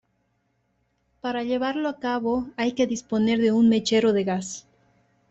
[1.19, 4.65] Para llevarlo a cabo hay que disponer de un mechero de gas.